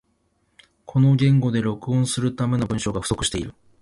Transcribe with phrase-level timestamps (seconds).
[0.87, 3.53] この言語で録音するための文章が不足している